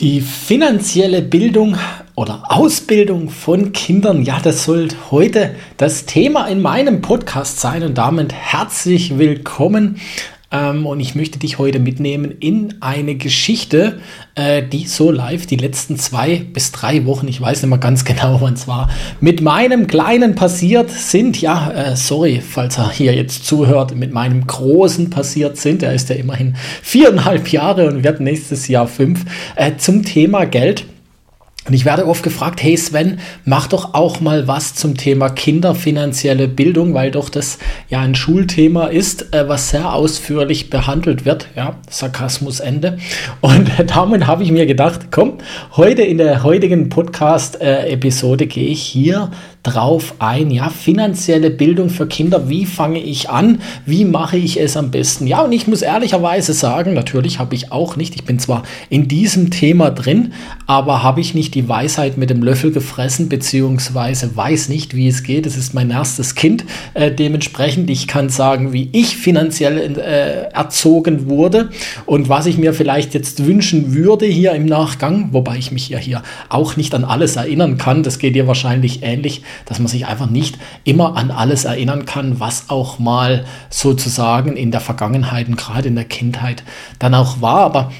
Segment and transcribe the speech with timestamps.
[0.00, 1.76] Die finanzielle Bildung
[2.16, 7.84] oder Ausbildung von Kindern, ja, das soll heute das Thema in meinem Podcast sein.
[7.84, 10.00] Und damit herzlich willkommen
[10.54, 13.98] ähm, und ich möchte dich heute mitnehmen in eine Geschichte,
[14.36, 18.04] äh, die so live die letzten zwei bis drei Wochen, ich weiß nicht mehr ganz
[18.04, 18.88] genau, wann es war,
[19.20, 21.40] mit meinem Kleinen passiert sind.
[21.40, 25.82] Ja, äh, sorry, falls er hier jetzt zuhört, mit meinem Großen passiert sind.
[25.82, 29.24] Er ist ja immerhin viereinhalb Jahre und wird nächstes Jahr fünf.
[29.56, 30.86] Äh, zum Thema Geld.
[31.66, 36.46] Und ich werde oft gefragt, hey Sven, mach doch auch mal was zum Thema kinderfinanzielle
[36.46, 41.48] Bildung, weil doch das ja ein Schulthema ist, äh, was sehr ausführlich behandelt wird.
[41.56, 42.98] Ja, Sarkasmus Ende.
[43.40, 45.38] Und damit habe ich mir gedacht, komm,
[45.76, 49.30] heute in der heutigen Podcast-Episode gehe ich hier
[49.64, 50.50] drauf ein.
[50.50, 52.48] Ja, finanzielle Bildung für Kinder.
[52.48, 53.60] Wie fange ich an?
[53.86, 55.26] Wie mache ich es am besten?
[55.26, 59.08] Ja, und ich muss ehrlicherweise sagen, natürlich habe ich auch nicht, ich bin zwar in
[59.08, 60.34] diesem Thema drin,
[60.66, 65.22] aber habe ich nicht die Weisheit mit dem Löffel gefressen, beziehungsweise weiß nicht, wie es
[65.22, 65.46] geht.
[65.46, 66.64] Es ist mein erstes Kind.
[66.92, 71.70] Äh, dementsprechend, ich kann sagen, wie ich finanziell äh, erzogen wurde
[72.04, 75.98] und was ich mir vielleicht jetzt wünschen würde hier im Nachgang, wobei ich mich ja
[75.98, 78.02] hier auch nicht an alles erinnern kann.
[78.02, 82.40] Das geht dir wahrscheinlich ähnlich dass man sich einfach nicht immer an alles erinnern kann,
[82.40, 86.62] was auch mal sozusagen in der Vergangenheit und gerade in der Kindheit
[86.98, 87.60] dann auch war.
[87.60, 87.92] Aber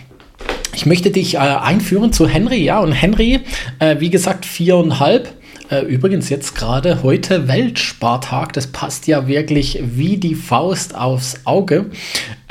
[0.74, 3.40] ich möchte dich äh, einführen zu Henry, ja, und Henry,
[3.78, 5.32] äh, wie gesagt, viereinhalb.
[5.70, 11.86] Äh, übrigens jetzt gerade heute Weltspartag, das passt ja wirklich wie die Faust aufs Auge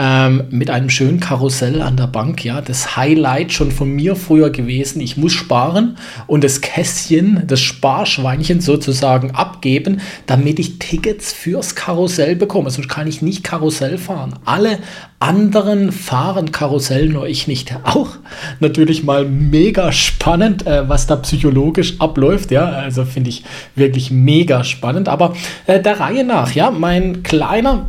[0.04, 2.44] ähm, mit einem schönen Karussell an der Bank.
[2.44, 5.00] Ja, das Highlight schon von mir früher gewesen.
[5.00, 12.36] Ich muss sparen und das Kästchen, das Sparschweinchen sozusagen abgeben, damit ich Tickets fürs Karussell
[12.36, 12.70] bekomme.
[12.70, 14.34] Sonst kann ich nicht Karussell fahren.
[14.44, 14.80] Alle
[15.20, 17.74] anderen fahren Karussell, nur ich nicht.
[17.86, 18.10] Auch
[18.60, 22.52] natürlich mal mega spannend, äh, was da psychologisch abläuft.
[22.52, 23.46] Ja, also finde ich
[23.76, 25.08] wirklich mega spannend.
[25.08, 25.34] Aber
[25.66, 27.86] äh, der Reihe nach, ja, mein kleiner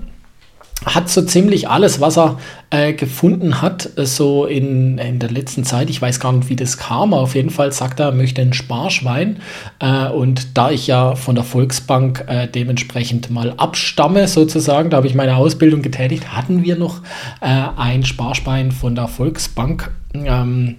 [0.87, 2.39] hat so ziemlich alles, was er
[2.71, 5.91] äh, gefunden hat, äh, so in, in der letzten Zeit.
[5.91, 7.15] Ich weiß gar nicht, wie das kam.
[7.15, 9.39] Auf jeden Fall sagt er, er möchte ein Sparschwein.
[9.79, 15.07] Äh, und da ich ja von der Volksbank äh, dementsprechend mal abstamme, sozusagen, da habe
[15.07, 17.01] ich meine Ausbildung getätigt, hatten wir noch
[17.41, 19.91] äh, ein Sparschwein von der Volksbank.
[20.15, 20.77] Ähm,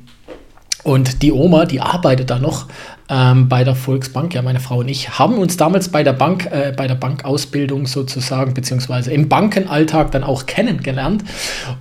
[0.86, 2.68] und die Oma, die arbeitet da noch
[3.10, 6.46] ähm, bei der Volksbank, ja, meine Frau und ich, haben uns damals bei der Bank,
[6.52, 11.24] äh, bei der Bankausbildung sozusagen, beziehungsweise im Bankenalltag dann auch kennengelernt.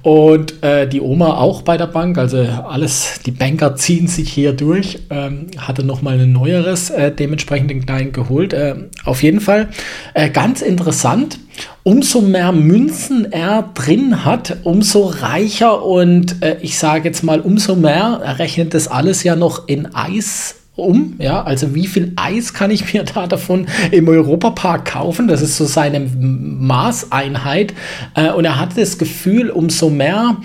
[0.01, 4.55] Und äh, die Oma auch bei der Bank, also alles, die Banker ziehen sich hier
[4.55, 8.55] durch, ähm, hatte nochmal ein neueres, äh, dementsprechend den kleinen geholt.
[8.55, 9.69] Äh, auf jeden Fall
[10.15, 11.39] äh, ganz interessant.
[11.87, 17.77] Umso mehr Münzen er drin hat, umso reicher und äh, ich sage jetzt mal, umso
[17.77, 21.15] mehr, er rechnet das alles ja noch in Eis um.
[21.19, 25.29] Ja, also wie viel Eis kann ich mir da davon im Europapark kaufen?
[25.29, 27.75] Das ist so seine Maßeinheit.
[28.15, 30.39] Äh, und er hatte das Gefühl, umso mehr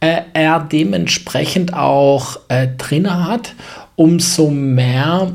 [0.00, 3.54] äh, er dementsprechend auch äh, drin hat,
[3.96, 5.30] umso mehr,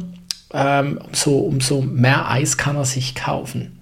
[0.55, 3.77] ähm, umso, umso mehr Eis kann er sich kaufen.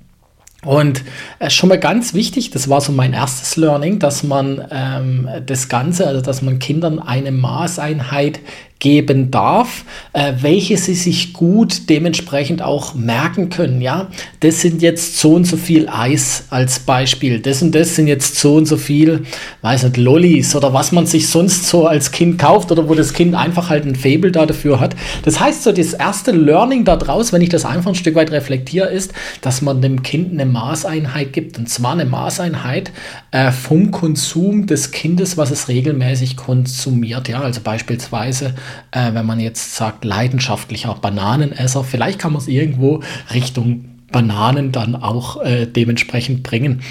[0.66, 1.04] Und
[1.40, 5.70] äh, schon mal ganz wichtig, das war so mein erstes Learning, dass man ähm, das
[5.70, 8.42] Ganze, also dass man Kindern eine Maßeinheit
[8.80, 13.82] geben darf, äh, welche sie sich gut dementsprechend auch merken können.
[13.82, 14.08] Ja,
[14.40, 17.42] das sind jetzt so und so viel Eis als Beispiel.
[17.42, 19.26] Das und das sind jetzt so und so viel,
[19.62, 23.14] weiß nicht, Lollis oder was man sich sonst so als Kind kauft oder wo das
[23.14, 24.96] Kind einfach halt ein Fable da dafür hat.
[25.24, 28.32] Das heißt so, das erste Learning da draus, wenn ich das einfach ein Stück weit
[28.32, 32.92] reflektiere, ist, dass man dem Kind eine Maßeinheit gibt und zwar eine Maßeinheit
[33.32, 37.28] äh, vom Konsum des Kindes, was es regelmäßig konsumiert.
[37.28, 38.54] Ja, also beispielsweise
[38.92, 43.02] äh, wenn man jetzt sagt, leidenschaftlicher Bananenesser, vielleicht kann man es irgendwo
[43.34, 46.82] Richtung Bananen dann auch äh, dementsprechend bringen.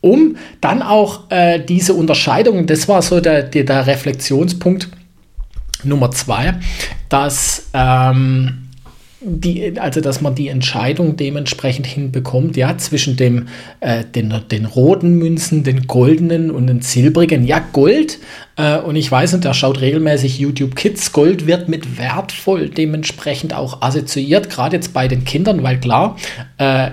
[0.00, 4.88] Um dann auch äh, diese Unterscheidung, das war so der, der, der Reflexionspunkt
[5.82, 6.54] Nummer zwei,
[7.08, 8.64] dass ähm,
[9.20, 13.48] die, also dass man die Entscheidung dementsprechend hinbekommt, ja, zwischen dem,
[13.80, 17.46] äh, den, den roten Münzen, den goldenen und den silbrigen.
[17.46, 18.18] Ja, Gold,
[18.56, 23.54] äh, und ich weiß nicht, der schaut regelmäßig YouTube Kids, Gold wird mit wertvoll dementsprechend
[23.54, 26.16] auch assoziiert, gerade jetzt bei den Kindern, weil klar,
[26.58, 26.90] äh,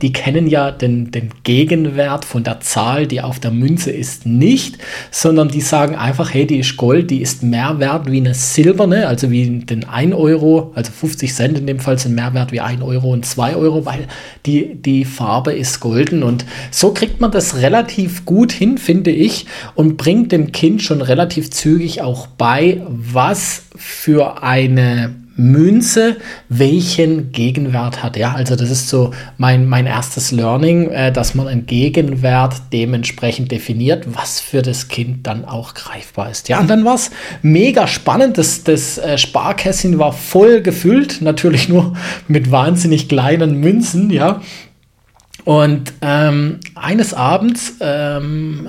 [0.00, 4.78] die kennen ja den, den Gegenwert von der Zahl, die auf der Münze ist, nicht,
[5.10, 9.06] sondern die sagen einfach, hey, die ist Gold, die ist mehr wert wie eine silberne,
[9.06, 12.60] also wie den 1 Euro, also 50 Cent in dem Fall sind mehr wert wie
[12.60, 14.06] 1 Euro und 2 Euro, weil
[14.46, 16.22] die, die Farbe ist golden.
[16.22, 21.01] Und so kriegt man das relativ gut hin, finde ich, und bringt dem Kind schon
[21.08, 26.16] relativ zügig auch bei, was für eine Münze
[26.48, 28.16] welchen Gegenwert hat.
[28.16, 33.50] Ja, also das ist so mein, mein erstes Learning, äh, dass man einen Gegenwert dementsprechend
[33.50, 36.48] definiert, was für das Kind dann auch greifbar ist.
[36.48, 37.10] Ja, und dann war es
[37.40, 38.36] mega spannend.
[38.38, 41.94] Das, das äh, Sparkästchen war voll gefüllt, natürlich nur
[42.28, 44.42] mit wahnsinnig kleinen Münzen, ja.
[45.44, 48.68] Und ähm, eines Abends ähm,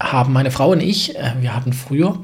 [0.00, 2.20] haben meine Frau und ich, äh, wir hatten früher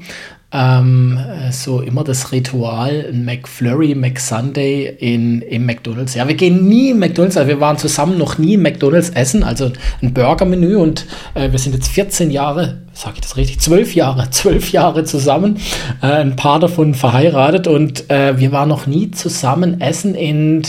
[0.53, 1.17] ähm,
[1.51, 6.13] so immer das Ritual, ein McFlurry, McSunday in, im McDonalds.
[6.13, 9.43] Ja, wir gehen nie in McDonalds, also wir waren zusammen noch nie im McDonalds essen,
[9.43, 9.71] also
[10.01, 14.29] ein Burgermenü und äh, wir sind jetzt 14 Jahre sage ich das richtig, zwölf Jahre,
[14.31, 15.57] zwölf Jahre zusammen,
[16.01, 20.61] äh, ein paar davon verheiratet und äh, wir waren noch nie zusammen essen in,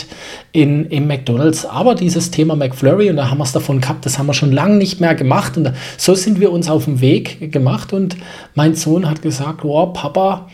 [0.52, 1.66] in, im McDonalds.
[1.66, 4.52] Aber dieses Thema McFlurry, und da haben wir es davon gehabt, das haben wir schon
[4.52, 5.56] lange nicht mehr gemacht.
[5.58, 7.92] Und so sind wir uns auf den Weg gemacht.
[7.92, 8.16] Und
[8.54, 10.48] mein Sohn hat gesagt, wow, Papa,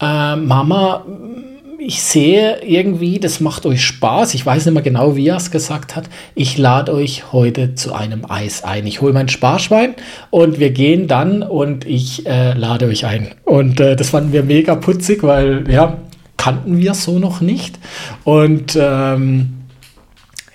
[0.00, 1.04] äh, Mama,
[1.86, 4.34] ich sehe irgendwie, das macht euch Spaß.
[4.34, 6.08] Ich weiß nicht mehr genau, wie er es gesagt hat.
[6.34, 8.86] Ich lade euch heute zu einem Eis ein.
[8.86, 9.94] Ich hole mein Sparschwein
[10.30, 13.32] und wir gehen dann und ich äh, lade euch ein.
[13.44, 15.98] Und äh, das fanden wir mega putzig, weil ja,
[16.38, 17.78] kannten wir so noch nicht.
[18.24, 19.63] Und ähm,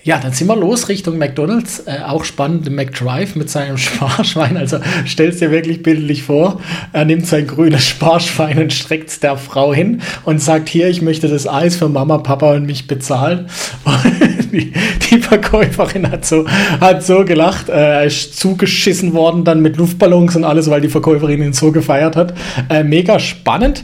[0.03, 1.83] ja, dann sind wir los Richtung McDonalds.
[1.85, 4.57] Äh, auch spannend, McDrive mit seinem Sparschwein.
[4.57, 6.61] Also stellst dir wirklich bildlich vor,
[6.93, 11.01] er nimmt sein grünes Sparschwein und streckt es der Frau hin und sagt, hier, ich
[11.01, 13.49] möchte das Eis für Mama, Papa und mich bezahlen.
[14.51, 14.71] die,
[15.09, 16.45] die, Verkäuferin hat so,
[16.79, 17.69] hat so gelacht.
[17.69, 21.71] Äh, er ist zugeschissen worden dann mit Luftballons und alles, weil die Verkäuferin ihn so
[21.71, 22.33] gefeiert hat.
[22.69, 23.83] Äh, mega spannend.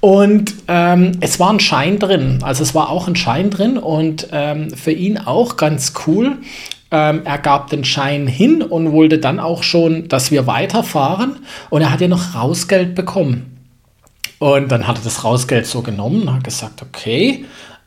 [0.00, 2.38] Und ähm, es war ein Schein drin.
[2.42, 6.38] Also es war auch ein Schein drin und ähm, für ihn auch ganz cool.
[6.90, 11.36] Ähm, er gab den Schein hin und wollte dann auch schon, dass wir weiterfahren.
[11.70, 13.56] Und er hat ja noch Rausgeld bekommen.
[14.38, 17.44] Und dann hat er das Rausgeld so genommen und hat gesagt, okay,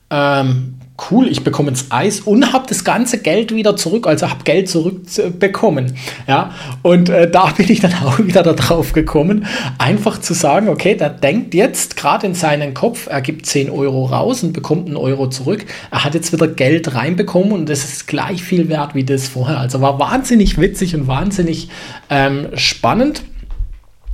[0.10, 0.80] ähm,
[1.10, 4.70] cool, ich bekomme ins Eis und habe das ganze Geld wieder zurück, also habe Geld
[4.70, 5.96] zurückbekommen.
[6.28, 6.52] Ja,
[6.82, 9.46] und äh, da bin ich dann auch wieder darauf gekommen,
[9.78, 14.06] einfach zu sagen, okay, der denkt jetzt gerade in seinen Kopf, er gibt 10 Euro
[14.06, 15.66] raus und bekommt einen Euro zurück.
[15.92, 19.60] Er hat jetzt wieder Geld reinbekommen und das ist gleich viel wert wie das vorher.
[19.60, 21.70] Also war wahnsinnig witzig und wahnsinnig
[22.10, 23.24] ähm, spannend.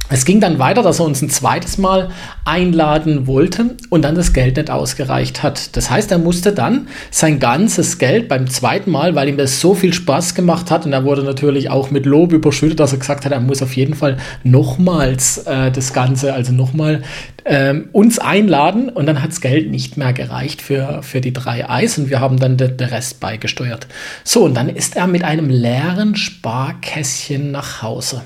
[0.08, 2.10] Es ging dann weiter, dass er uns ein zweites Mal
[2.46, 5.76] einladen wollte und dann das Geld nicht ausgereicht hat.
[5.76, 9.74] Das heißt, er musste dann sein ganzes Geld beim zweiten Mal, weil ihm das so
[9.74, 13.26] viel Spaß gemacht hat und er wurde natürlich auch mit Lob überschüttet, dass er gesagt
[13.26, 17.02] hat, er muss auf jeden Fall nochmals äh, das Ganze, also nochmal
[17.44, 21.68] ähm, uns einladen und dann hat das Geld nicht mehr gereicht für, für die drei
[21.68, 23.88] Eis und wir haben dann den Rest beigesteuert.
[24.24, 28.22] So, und dann ist er mit einem leeren Sparkästchen nach Hause.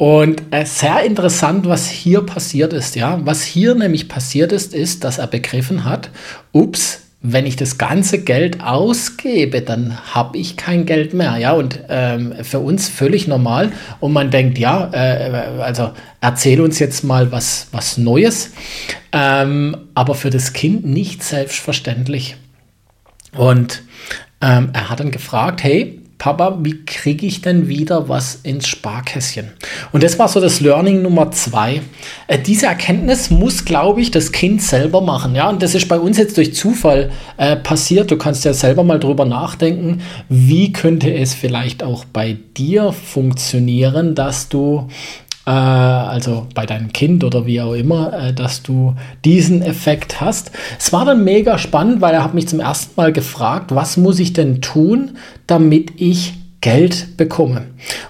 [0.00, 3.20] Und äh, sehr interessant, was hier passiert ist, ja.
[3.26, 6.08] Was hier nämlich passiert ist, ist, dass er begriffen hat,
[6.52, 11.52] ups, wenn ich das ganze Geld ausgebe, dann habe ich kein Geld mehr, ja.
[11.52, 13.72] Und ähm, für uns völlig normal.
[14.00, 15.90] Und man denkt, ja, äh, also
[16.22, 18.52] erzähl uns jetzt mal was, was Neues.
[19.12, 22.36] Ähm, aber für das Kind nicht selbstverständlich.
[23.36, 23.82] Und
[24.40, 29.52] ähm, er hat dann gefragt, hey, Papa, wie kriege ich denn wieder was ins Sparkästchen?
[29.90, 31.80] Und das war so das Learning Nummer zwei.
[32.26, 35.34] Äh, diese Erkenntnis muss, glaube ich, das Kind selber machen.
[35.34, 38.10] Ja, und das ist bei uns jetzt durch Zufall äh, passiert.
[38.10, 44.14] Du kannst ja selber mal drüber nachdenken, wie könnte es vielleicht auch bei dir funktionieren,
[44.14, 44.88] dass du
[45.50, 50.52] äh, also bei deinem Kind oder wie auch immer, äh, dass du diesen Effekt hast.
[50.78, 54.20] Es war dann mega spannend, weil er hat mich zum ersten Mal gefragt, was muss
[54.20, 55.16] ich denn tun,
[55.48, 57.62] damit ich Geld bekomme.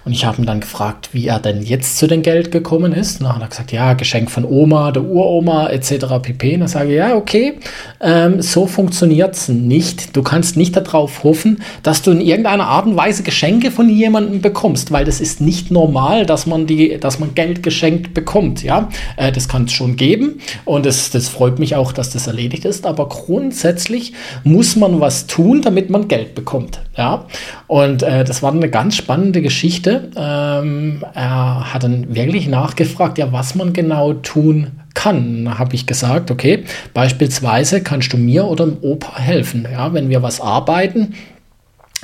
[0.04, 3.20] Und ich habe ihn dann gefragt, wie er denn jetzt zu dem Geld gekommen ist.
[3.20, 6.06] Und dann hat er gesagt, ja, Geschenk von Oma, der Uroma etc.
[6.20, 6.54] pp.
[6.54, 7.54] Und dann sage ich, ja, okay,
[8.00, 10.16] ähm, so funktioniert es nicht.
[10.16, 14.40] Du kannst nicht darauf hoffen, dass du in irgendeiner Art und Weise Geschenke von jemandem
[14.40, 18.64] bekommst, weil das ist nicht normal, dass man, die, dass man Geld geschenkt bekommt.
[18.64, 18.88] Ja?
[19.16, 22.64] Äh, das kann es schon geben und das, das freut mich auch, dass das erledigt
[22.64, 22.84] ist.
[22.84, 26.80] Aber grundsätzlich muss man was tun, damit man Geld bekommt.
[26.96, 27.26] Ja?
[27.68, 30.10] Und äh, das war eine ganz spannende Geschichte.
[30.16, 35.44] Ähm, er hat dann wirklich nachgefragt, ja, was man genau tun kann.
[35.44, 39.66] Da habe ich gesagt, okay, beispielsweise kannst du mir oder dem Opa helfen.
[39.70, 41.14] Ja, wenn wir was arbeiten,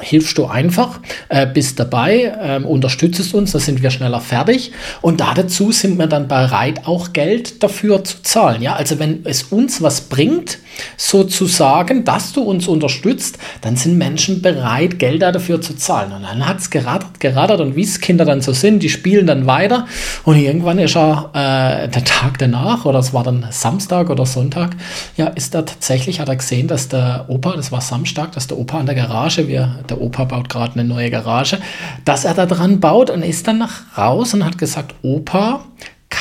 [0.01, 5.21] hilfst du einfach, äh, bist dabei, äh, unterstützt uns, da sind wir schneller fertig und
[5.21, 8.63] dazu sind wir dann bereit, auch Geld dafür zu zahlen.
[8.63, 10.59] Ja, also wenn es uns was bringt,
[10.97, 16.13] sozusagen, dass du uns unterstütst, dann sind Menschen bereit, Geld dafür zu zahlen.
[16.13, 19.27] Und dann hat es gerattert, gerattert und wie es Kinder dann so sind, die spielen
[19.27, 19.87] dann weiter
[20.25, 24.77] und irgendwann ist er äh, der Tag danach oder es war dann Samstag oder Sonntag,
[25.17, 28.59] ja, ist er tatsächlich, hat er gesehen, dass der Opa, das war Samstag, dass der
[28.59, 31.59] Opa an der Garage, wir der Opa baut gerade eine neue Garage,
[32.05, 35.65] dass er da dran baut und ist dann nach raus und hat gesagt, Opa,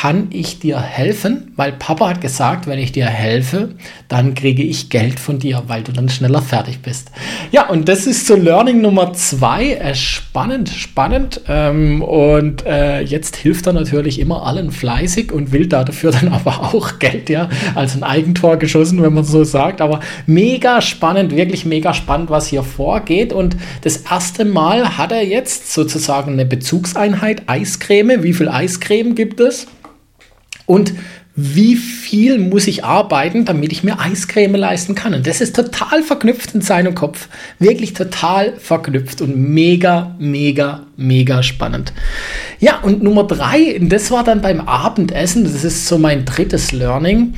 [0.01, 1.53] kann ich dir helfen?
[1.55, 3.69] Weil Papa hat gesagt, wenn ich dir helfe,
[4.09, 7.11] dann kriege ich Geld von dir, weil du dann schneller fertig bist.
[7.53, 9.71] Ja, und das ist so Learning Nummer zwei.
[9.71, 11.39] Äh, spannend, spannend.
[11.47, 16.73] Ähm, und äh, jetzt hilft er natürlich immer allen fleißig und will dafür dann aber
[16.73, 19.79] auch Geld, ja, als ein Eigentor geschossen, wenn man so sagt.
[19.79, 23.31] Aber mega spannend, wirklich mega spannend, was hier vorgeht.
[23.31, 28.23] Und das erste Mal hat er jetzt sozusagen eine Bezugseinheit Eiscreme.
[28.23, 29.67] Wie viel Eiscreme gibt es?
[30.65, 30.93] Und
[31.37, 35.13] wie viel muss ich arbeiten, damit ich mir Eiscreme leisten kann?
[35.13, 37.27] Und das ist total verknüpft in seinem Kopf.
[37.59, 41.91] Wirklich total verknüpft und mega, mega, mega spannend.
[42.59, 47.33] Ja, und Nummer drei, das war dann beim Abendessen, das ist so mein drittes Learning.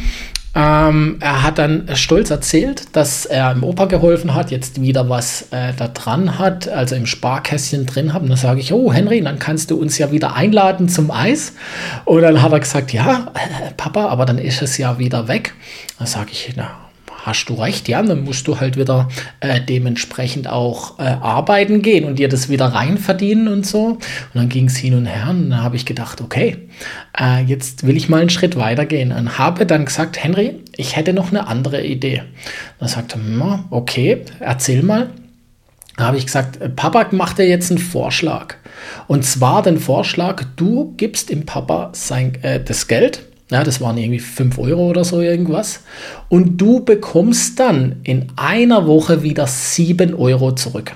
[0.57, 5.43] Ähm, er hat dann stolz erzählt, dass er im Opa geholfen hat, jetzt wieder was
[5.51, 8.23] äh, da dran hat, also im Sparkästchen drin hat.
[8.23, 11.53] Und dann sage ich, oh Henry, dann kannst du uns ja wieder einladen zum Eis.
[12.05, 15.53] Und dann hat er gesagt, ja, äh, Papa, aber dann ist es ja wieder weg.
[15.99, 16.86] Dann sage ich, na,
[17.25, 19.09] hast du recht, ja, dann musst du halt wieder
[19.39, 23.85] äh, dementsprechend auch äh, arbeiten gehen und dir das wieder rein verdienen und so.
[23.85, 23.99] Und
[24.33, 26.57] dann ging es hin und her und dann habe ich gedacht, okay,
[27.19, 30.95] äh, jetzt will ich mal einen Schritt weiter gehen und habe dann gesagt, Henry, ich
[30.95, 32.23] hätte noch eine andere Idee.
[32.79, 35.09] Dann sagte er, okay, erzähl mal.
[35.97, 38.55] Da habe ich gesagt, äh, Papa macht dir jetzt einen Vorschlag.
[39.07, 43.97] Und zwar den Vorschlag, du gibst dem Papa sein, äh, das Geld ja, das waren
[43.97, 45.81] irgendwie 5 Euro oder so irgendwas.
[46.27, 50.93] Und du bekommst dann in einer Woche wieder 7 Euro zurück.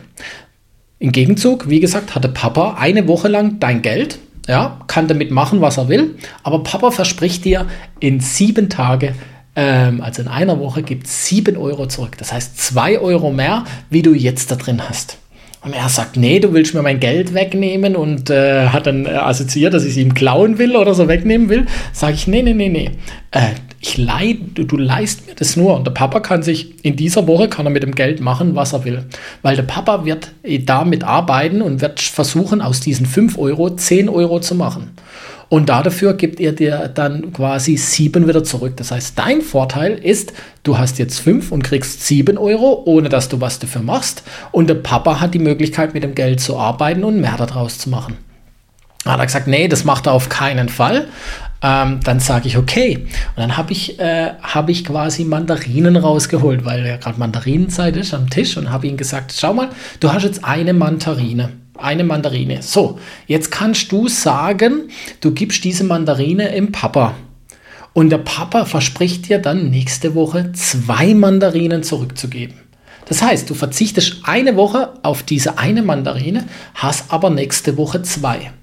[1.00, 4.20] Im Gegenzug, wie gesagt, hatte Papa eine Woche lang dein Geld.
[4.48, 6.16] Ja, kann damit machen, was er will.
[6.44, 7.68] Aber Papa verspricht dir,
[8.00, 9.16] in sieben Tage,
[9.56, 12.18] ähm, also in einer Woche, gibt es 7 Euro zurück.
[12.18, 15.21] Das heißt 2 Euro mehr, wie du jetzt da drin hast.
[15.64, 19.10] Und er sagt, nee, du willst mir mein Geld wegnehmen und äh, hat dann äh,
[19.10, 21.68] assoziiert, dass ich es ihm klauen will oder so wegnehmen will.
[21.94, 22.90] Sage ich, nee, nee, nee, nee.
[23.30, 25.76] Äh, ich leih, du, du leist mir das nur.
[25.76, 28.74] Und der Papa kann sich in dieser Woche kann er mit dem Geld machen, was
[28.74, 29.06] er will.
[29.44, 34.10] Weil der Papa wird äh, damit arbeiten und wird versuchen, aus diesen 5 Euro 10
[34.10, 34.92] Euro zu machen.
[35.52, 38.78] Und dafür gibt er dir dann quasi sieben wieder zurück.
[38.78, 40.32] Das heißt, dein Vorteil ist,
[40.64, 44.24] du hast jetzt fünf und kriegst sieben Euro, ohne dass du was dafür machst.
[44.54, 47.90] Und der Papa hat die Möglichkeit, mit dem Geld zu arbeiten und mehr daraus zu
[47.90, 48.16] machen.
[49.06, 51.10] Hat er gesagt, nee, das macht er auf keinen Fall.
[51.62, 53.00] Ähm, dann sage ich, okay.
[53.36, 58.14] Und dann habe ich, äh, hab ich quasi Mandarinen rausgeholt, weil ja gerade Mandarinenzeit ist
[58.14, 59.68] am Tisch und habe ihm gesagt, schau mal,
[60.00, 61.50] du hast jetzt eine Mandarine
[61.84, 62.62] eine Mandarine.
[62.62, 67.16] So, jetzt kannst du sagen, du gibst diese Mandarine im Papa.
[67.94, 72.56] Und der Papa verspricht dir dann nächste Woche zwei Mandarinen zurückzugeben.
[73.06, 76.46] Das heißt, du verzichtest eine Woche auf diese eine Mandarine,
[76.76, 78.54] hast aber nächste Woche zwei.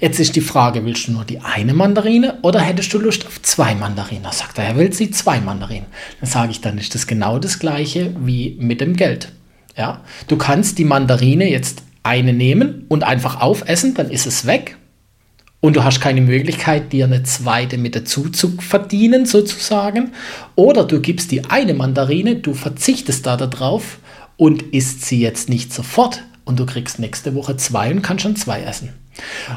[0.00, 3.42] Jetzt ist die Frage, willst du nur die eine Mandarine oder hättest du Lust auf
[3.42, 4.22] zwei Mandarinen?
[4.22, 5.86] Da sagt er, er will sie zwei Mandarinen.
[6.20, 9.32] Dann sage ich, dann ist das genau das gleiche wie mit dem Geld.
[9.76, 14.76] Ja, du kannst die Mandarine jetzt eine nehmen und einfach aufessen, dann ist es weg.
[15.60, 20.12] Und du hast keine Möglichkeit, dir eine zweite mit dazu zu verdienen, sozusagen.
[20.54, 23.98] Oder du gibst die eine Mandarine, du verzichtest da darauf
[24.36, 26.22] und isst sie jetzt nicht sofort.
[26.44, 28.94] Und du kriegst nächste Woche zwei und kannst schon zwei essen.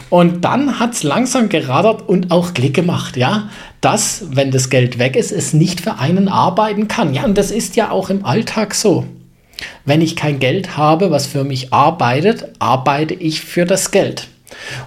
[0.10, 4.98] Und dann hat es langsam geradert und auch Klick gemacht, ja, dass, wenn das Geld
[4.98, 7.13] weg ist, es nicht für einen arbeiten kann.
[7.13, 9.05] Ja, und das ist ja auch im Alltag so.
[9.86, 14.27] Wenn ich kein Geld habe, was für mich arbeitet, arbeite ich für das Geld.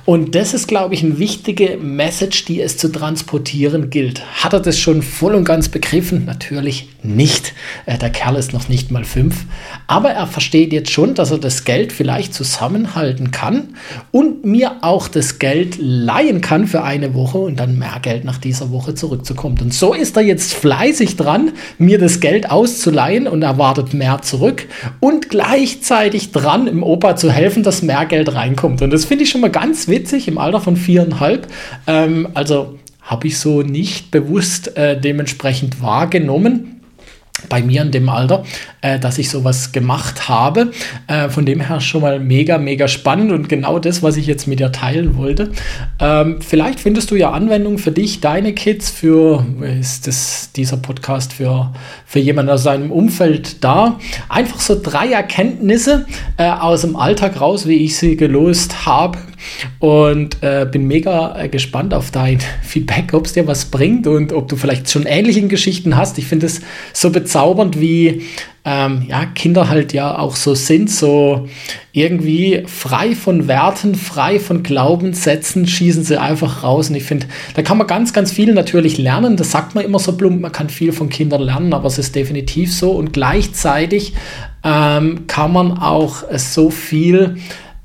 [0.04, 4.22] Und das ist, glaube ich, eine wichtige Message, die es zu transportieren gilt.
[4.42, 6.24] Hat er das schon voll und ganz begriffen?
[6.24, 7.54] Natürlich nicht.
[7.86, 9.44] Äh, der Kerl ist noch nicht mal fünf.
[9.86, 13.74] Aber er versteht jetzt schon, dass er das Geld vielleicht zusammenhalten kann
[14.10, 18.38] und mir auch das Geld leihen kann für eine Woche und dann mehr Geld nach
[18.38, 19.58] dieser Woche zurückzukommen.
[19.60, 24.66] Und so ist er jetzt fleißig dran, mir das Geld auszuleihen und erwartet mehr zurück
[25.00, 28.82] und gleichzeitig dran, im Opa zu helfen, dass mehr Geld reinkommt.
[28.82, 31.46] Und das finde ich schon mal ganz witzig im Alter von viereinhalb.
[31.86, 36.80] Ähm, also habe ich so nicht bewusst äh, dementsprechend wahrgenommen
[37.48, 38.44] bei mir in dem Alter,
[38.80, 40.70] äh, dass ich sowas gemacht habe.
[41.06, 44.48] Äh, von dem her schon mal mega, mega spannend und genau das, was ich jetzt
[44.48, 45.50] mit dir teilen wollte.
[46.00, 49.44] Ähm, vielleicht findest du ja Anwendung für dich, deine Kids, für
[49.80, 51.72] ist das, dieser Podcast für,
[52.06, 53.98] für jemanden aus seinem Umfeld da.
[54.28, 56.06] Einfach so drei Erkenntnisse
[56.38, 59.18] äh, aus dem Alltag raus, wie ich sie gelost habe
[59.78, 64.32] und äh, bin mega äh, gespannt auf dein Feedback, ob es dir was bringt und
[64.32, 66.18] ob du vielleicht schon ähnliche Geschichten hast.
[66.18, 66.60] Ich finde es
[66.92, 68.22] so bezaubernd, wie
[68.66, 71.48] ähm, ja, Kinder halt ja auch so sind, so
[71.92, 76.88] irgendwie frei von Werten, frei von Glaubenssätzen, schießen sie einfach raus.
[76.88, 79.36] Und ich finde, da kann man ganz, ganz viel natürlich lernen.
[79.36, 82.14] Das sagt man immer so plump, man kann viel von Kindern lernen, aber es ist
[82.14, 82.92] definitiv so.
[82.92, 84.14] Und gleichzeitig
[84.64, 87.36] ähm, kann man auch so viel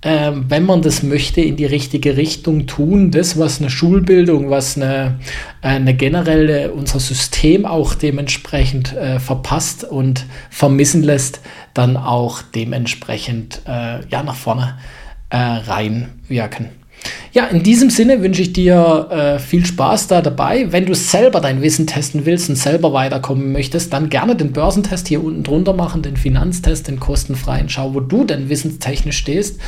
[0.01, 3.11] äh, wenn man das möchte, in die richtige Richtung tun.
[3.11, 5.19] Das, was eine Schulbildung, was eine,
[5.61, 11.41] eine generelle, unser System auch dementsprechend äh, verpasst und vermissen lässt,
[11.73, 14.77] dann auch dementsprechend äh, ja, nach vorne
[15.29, 16.78] äh, reinwirken.
[17.31, 20.71] Ja, in diesem Sinne wünsche ich dir äh, viel Spaß da dabei.
[20.71, 25.07] Wenn du selber dein Wissen testen willst und selber weiterkommen möchtest, dann gerne den Börsentest
[25.07, 27.69] hier unten drunter machen, den Finanztest, den kostenfreien.
[27.69, 29.59] Schau, wo du denn wissenstechnisch stehst.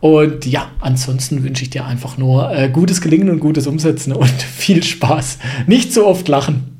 [0.00, 4.30] Und ja, ansonsten wünsche ich dir einfach nur äh, gutes Gelingen und gutes Umsetzen und
[4.56, 5.38] viel Spaß.
[5.66, 6.77] Nicht so oft lachen.